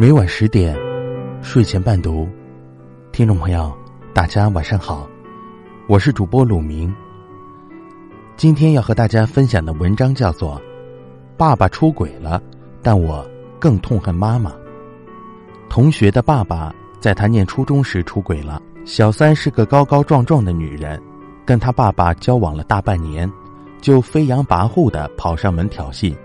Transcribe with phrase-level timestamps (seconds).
[0.00, 0.74] 每晚十点，
[1.42, 2.26] 睡前伴读，
[3.12, 3.70] 听众朋友，
[4.14, 5.06] 大家晚上好，
[5.86, 6.90] 我是主播鲁明。
[8.34, 10.54] 今天要和大家分享的文章叫做
[11.36, 12.42] 《爸爸出轨了，
[12.80, 13.22] 但我
[13.58, 14.50] 更痛恨妈妈》。
[15.68, 20.98] 同学的爸爸在他念初中时出轨了，小三是个高高壮壮的女人，
[21.44, 23.30] 跟他爸爸交往了大半年，
[23.82, 26.16] 就飞扬跋扈的跑上门挑衅，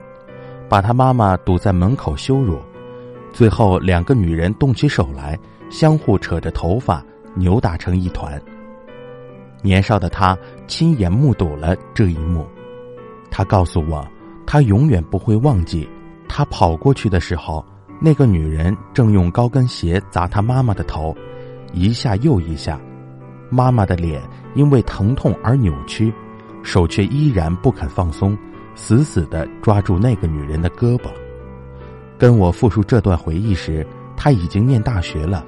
[0.70, 2.58] 把他妈妈堵在门口羞辱。
[3.36, 5.38] 最后，两个女人动起手来，
[5.70, 7.04] 相互扯着头发，
[7.34, 8.42] 扭打成一团。
[9.62, 12.48] 年少的他亲眼目睹了这一幕，
[13.30, 14.08] 他告诉我，
[14.46, 15.86] 他永远不会忘记，
[16.30, 17.62] 他跑过去的时候，
[18.00, 21.14] 那个女人正用高跟鞋砸他妈妈的头，
[21.74, 22.80] 一下又一下，
[23.50, 24.22] 妈妈的脸
[24.54, 26.10] 因为疼痛而扭曲，
[26.64, 28.38] 手却依然不肯放松，
[28.76, 31.10] 死死的抓住那个女人的胳膊。
[32.18, 35.46] 跟我复述这段回忆时，他已经念大学了。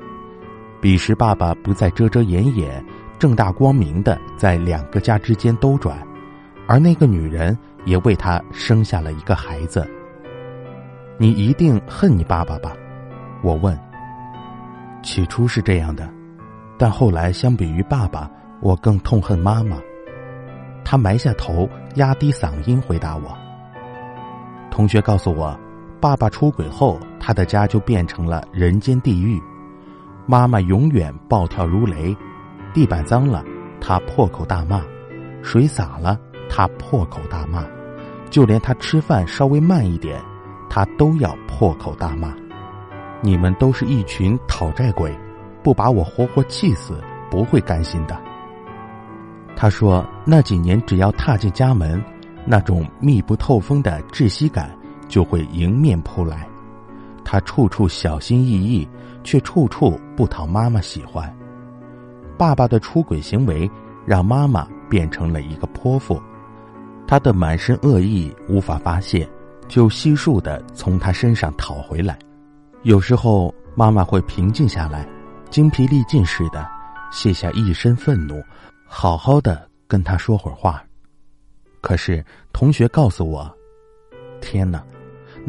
[0.82, 2.86] 彼时，爸爸不再遮遮掩掩、
[3.18, 5.98] 正大光明的在两个家之间兜转，
[6.68, 9.90] 而那个女人也为他生下了一个孩子。
[11.18, 12.74] 你一定恨你爸爸吧？
[13.42, 13.78] 我问。
[15.02, 16.08] 起初是这样的，
[16.78, 19.78] 但后来相比于爸爸，我更痛恨妈妈。
[20.84, 23.36] 他埋下头，压低嗓音回答我。
[24.70, 25.58] 同学告诉我。
[26.00, 29.42] 爸爸出轨后，他的家就变成了人间地狱。
[30.26, 32.16] 妈妈永远暴跳如雷，
[32.73, 33.44] 地板脏了，
[33.81, 34.81] 他破口大骂；
[35.42, 37.64] 水洒了，他破口大骂；
[38.30, 40.22] 就连他吃饭稍微慢一点，
[40.70, 42.34] 他都要破口大骂。
[43.22, 45.18] 你们都是一群讨债鬼，
[45.64, 48.16] 不把我活活气死，不会甘心的。
[49.56, 52.00] 他说，那几年只要踏进家门，
[52.45, 54.77] 那种密不透风的窒息感。
[55.08, 56.47] 就会迎面扑来，
[57.23, 58.88] 他处处小心翼翼，
[59.23, 61.33] 却处处不讨妈妈喜欢。
[62.38, 63.69] 爸爸的出轨行为
[64.06, 66.22] 让妈妈变成了一个泼妇，
[67.07, 69.28] 他的满身恶意无法发泄，
[69.67, 72.17] 就悉数的从他身上讨回来。
[72.84, 75.07] 有时候妈妈会平静下来，
[75.50, 76.67] 精疲力尽似的
[77.12, 78.44] 卸下一身愤怒，
[78.85, 80.84] 好好的跟他说会儿话。
[81.81, 82.23] 可是
[82.53, 83.50] 同学告诉我，
[84.41, 84.84] 天哪！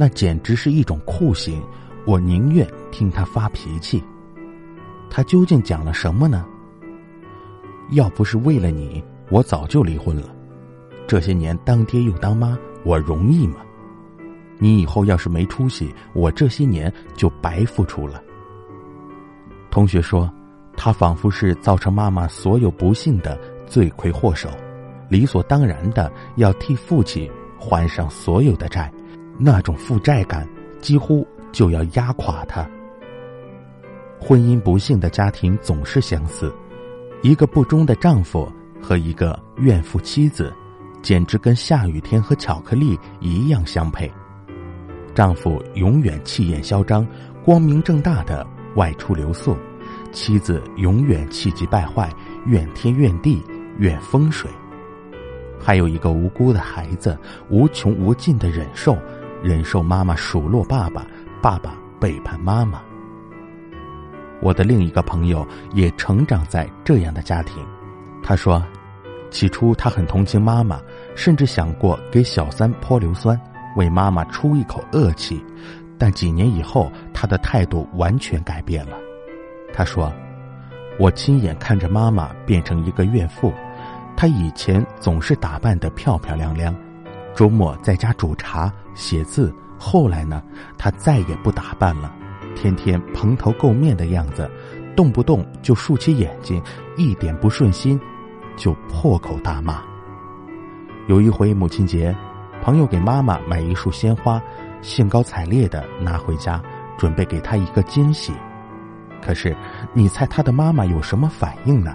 [0.00, 1.60] 那简直是一种酷刑，
[2.06, 4.00] 我宁愿听他发脾气。
[5.10, 6.46] 他究竟讲了什么呢？
[7.90, 10.28] 要不是为了你，我早就离婚了。
[11.08, 13.56] 这些年当爹又当妈，我容易吗？
[14.56, 18.22] 你以后要是没出息，我这些年就白付出了。
[19.68, 20.32] 同学说，
[20.76, 23.36] 他仿佛是造成妈妈所有不幸的
[23.66, 24.48] 罪魁祸首，
[25.08, 27.28] 理所当然的要替父亲
[27.58, 28.92] 还上所有的债。
[29.38, 30.46] 那种负债感
[30.80, 32.68] 几乎就要压垮他。
[34.20, 36.52] 婚姻不幸的家庭总是相似，
[37.22, 38.50] 一个不忠的丈夫
[38.82, 40.52] 和一个怨妇妻子，
[41.02, 44.12] 简直跟下雨天和巧克力一样相配。
[45.14, 47.06] 丈夫永远气焰嚣张，
[47.44, 49.56] 光明正大的外出留宿；
[50.12, 52.12] 妻子永远气急败坏，
[52.46, 53.42] 怨天怨地
[53.78, 54.50] 怨风水。
[55.60, 57.18] 还有一个无辜的孩子，
[57.50, 58.96] 无穷无尽的忍受。
[59.42, 61.06] 忍受妈妈数落爸爸，
[61.40, 62.80] 爸爸背叛妈妈。
[64.40, 67.64] 我的另一个朋友也成长在这样的家庭。
[68.22, 68.62] 他说，
[69.30, 70.80] 起初他很同情妈妈，
[71.14, 73.40] 甚至想过给小三泼硫酸，
[73.76, 75.44] 为妈妈出一口恶气。
[75.98, 78.96] 但几年以后，他的态度完全改变了。
[79.72, 80.12] 他说
[80.98, 83.52] ：“我亲眼看着妈妈变成一个怨妇。
[84.16, 86.74] 她以前总是打扮得漂漂亮亮。”
[87.38, 90.42] 周末在家煮茶写字，后来呢，
[90.76, 92.12] 他再也不打扮了，
[92.56, 94.50] 天天蓬头垢面的样子，
[94.96, 96.60] 动不动就竖起眼睛，
[96.96, 97.96] 一点不顺心，
[98.56, 99.80] 就破口大骂。
[101.06, 102.12] 有一回母亲节，
[102.60, 104.42] 朋友给妈妈买一束鲜花，
[104.82, 106.60] 兴高采烈的拿回家，
[106.98, 108.32] 准备给她一个惊喜。
[109.24, 109.56] 可是，
[109.92, 111.94] 你猜他的妈妈有什么反应呢？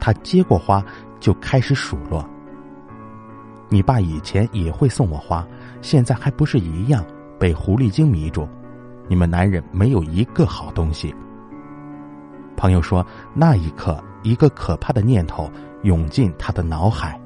[0.00, 0.84] 他接过花
[1.20, 2.28] 就开始数落。
[3.68, 5.46] 你爸以前也会送我花，
[5.82, 7.04] 现在还不是一样
[7.38, 8.48] 被狐狸精迷住？
[9.08, 11.14] 你们男人没有一个好东西。
[12.56, 15.50] 朋友说，那一刻，一个可怕的念头
[15.82, 17.20] 涌进他的脑海：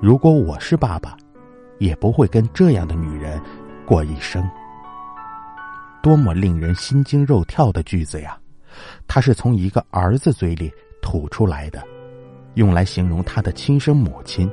[0.00, 1.16] 如果我是爸爸，
[1.78, 3.40] 也不会跟这样的女人
[3.86, 4.46] 过一生。
[6.02, 8.38] 多么令人心惊肉跳的句子呀！
[9.08, 10.70] 他是从一个儿子嘴里
[11.02, 11.82] 吐出来的，
[12.54, 14.48] 用来形容他的亲生母亲。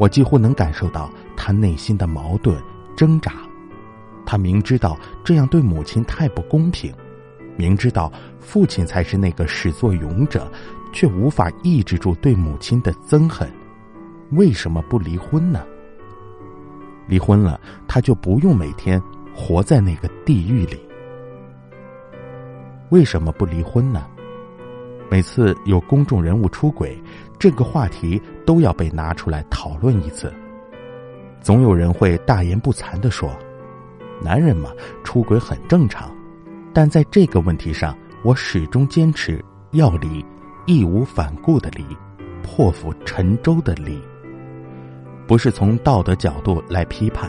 [0.00, 2.58] 我几乎能感受到他内心的矛盾
[2.96, 3.34] 挣扎。
[4.24, 6.90] 他明知道这样对母亲太不公平，
[7.54, 10.50] 明知道父亲才是那个始作俑者，
[10.90, 13.46] 却无法抑制住对母亲的憎恨。
[14.30, 15.62] 为什么不离婚呢？
[17.06, 19.02] 离婚了，他就不用每天
[19.34, 20.80] 活在那个地狱里。
[22.88, 24.06] 为什么不离婚呢？
[25.10, 26.96] 每次有公众人物出轨，
[27.36, 30.32] 这个话题都要被拿出来讨论一次。
[31.40, 33.28] 总有人会大言不惭的说
[34.22, 34.70] ：“男人嘛，
[35.02, 36.08] 出轨很正常。”
[36.72, 40.24] 但在这个问题上，我始终坚持要离，
[40.64, 41.84] 义无反顾的离，
[42.40, 44.00] 破釜沉舟的离。
[45.26, 47.28] 不是从道德角度来批判，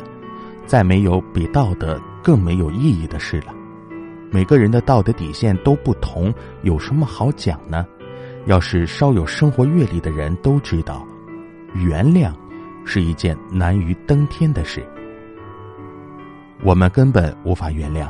[0.67, 3.55] 再没有比道德更没有意义的事了。
[4.33, 7.85] 每个人的道德底线都不同，有什么好讲呢？
[8.45, 11.05] 要是稍有生活阅历的人都知道，
[11.73, 12.31] 原谅
[12.85, 14.81] 是一件难于登天的事。
[16.63, 18.07] 我们根本无法原谅，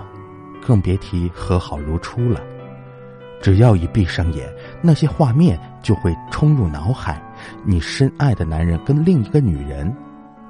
[0.61, 2.39] 更别提和好如初了。
[3.41, 4.47] 只要一闭上眼，
[4.79, 7.19] 那些画面就会冲入脑海：
[7.65, 9.91] 你深爱的男人跟另一个女人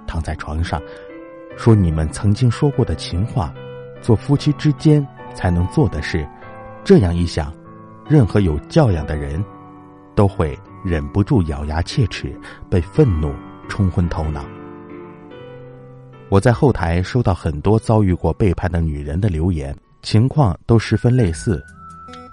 [0.06, 0.82] 躺在床上，
[1.56, 3.54] 说你们曾经说过的情话，
[4.02, 5.08] 做夫妻之间。
[5.34, 6.28] 才能做的事，
[6.84, 7.54] 这样一想，
[8.08, 9.44] 任何有教养的人，
[10.16, 12.36] 都会忍不住咬牙切齿，
[12.70, 13.34] 被愤怒
[13.68, 14.44] 冲昏头脑。
[16.30, 21.62] 我在后台收到很多遭遇过背叛的女人的留言，情况都十分类似。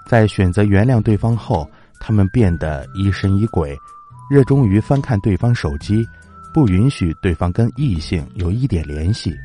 [0.07, 1.69] 在选择原谅对方后，
[1.99, 3.77] 他们变得疑神疑鬼，
[4.29, 6.05] 热衷于翻看对方手机，
[6.53, 9.35] 不允许对方跟异性有一点联系，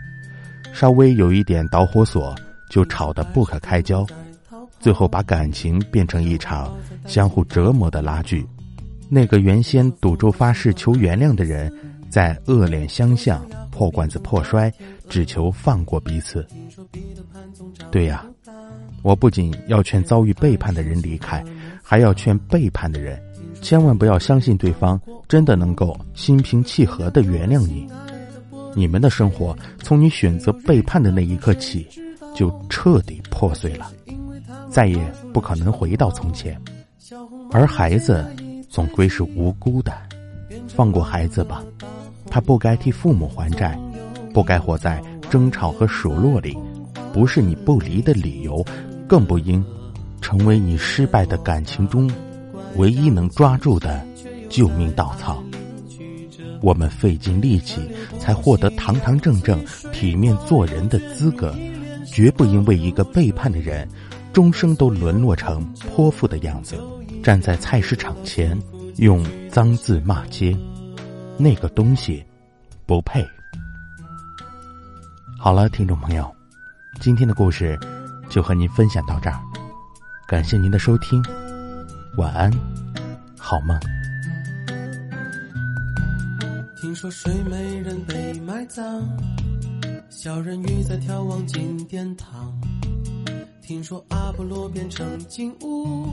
[0.72, 2.34] 稍微有一点导火索。
[2.74, 4.04] 就吵得不可开交，
[4.80, 6.76] 最后把感情变成一场
[7.06, 8.44] 相互折磨的拉锯。
[9.08, 11.72] 那个原先赌咒发誓求原谅的人，
[12.10, 14.72] 在恶脸相向、破罐子破摔，
[15.08, 16.44] 只求放过彼此。
[17.92, 18.26] 对呀，
[19.02, 21.44] 我不仅要劝遭遇背叛的人离开，
[21.80, 23.22] 还要劝背叛的人，
[23.62, 27.86] 千万不要相信对方真的能够心平气和的原谅你。
[28.74, 31.86] 你们的生活从你选择背叛的那一刻起。
[32.34, 33.90] 就彻底破碎了，
[34.68, 34.98] 再也
[35.32, 36.60] 不可能回到从前。
[37.52, 38.26] 而孩子
[38.68, 39.92] 总归是无辜的，
[40.68, 41.62] 放过孩子吧，
[42.26, 43.78] 他不该替父母还债，
[44.32, 46.58] 不该活在争吵和数落里，
[47.12, 48.64] 不是你不离的理由，
[49.06, 49.64] 更不应
[50.20, 52.10] 成为你失败的感情中
[52.76, 54.04] 唯一能抓住的
[54.48, 55.40] 救命稻草。
[56.60, 57.82] 我们费尽力气
[58.18, 61.54] 才获得堂堂正正、体面做人的资格。
[62.06, 63.88] 绝不因为一个背叛的人，
[64.32, 66.76] 终生都沦落成泼妇的样子，
[67.22, 68.58] 站在菜市场前
[68.96, 70.56] 用脏字骂街，
[71.36, 72.24] 那个东西
[72.86, 73.24] 不配。
[75.38, 76.34] 好了，听众朋友，
[77.00, 77.78] 今天的故事
[78.28, 79.40] 就和您分享到这儿，
[80.26, 81.22] 感谢您的收听，
[82.16, 82.50] 晚安，
[83.38, 83.78] 好梦。
[86.94, 89.02] 听说睡美人被埋葬。
[90.08, 92.56] 小人鱼在眺望金殿堂，
[93.60, 96.06] 听说阿波罗变成金乌，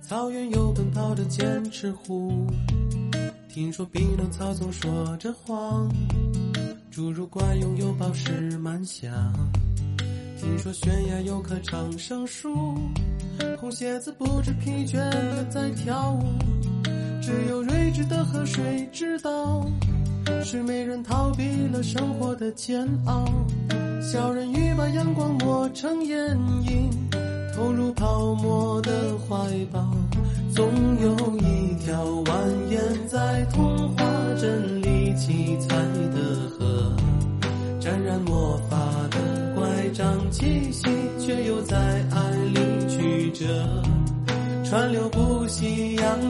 [0.00, 2.44] 草原有奔跑的剑齿虎，
[3.48, 5.88] 听说匹诺曹总说着谎，
[6.90, 9.12] 侏儒怪拥有宝石满箱，
[10.36, 12.52] 听说悬崖有棵长生树，
[13.60, 16.24] 红鞋子不知疲倦的在跳舞，
[17.24, 19.64] 只有睿智的河水知道。
[20.44, 23.24] 是没人逃避了生活的煎熬，
[24.02, 26.18] 小人鱼把阳光抹成眼
[26.68, 26.90] 影，
[27.56, 29.36] 投入泡沫的怀
[29.72, 29.90] 抱。
[30.54, 32.30] 总有一条蜿
[32.70, 34.04] 蜒在童话
[34.38, 35.74] 镇里七彩
[36.14, 36.94] 的河，
[37.80, 38.76] 沾染魔法
[39.10, 40.86] 的乖张气息，
[41.18, 41.43] 却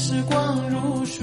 [0.00, 1.22] 时光如水。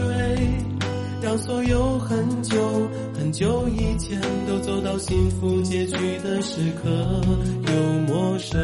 [1.20, 6.90] 让所有很久很久以前都走到幸福结局的时刻，
[7.66, 7.74] 又
[8.08, 8.56] 陌生。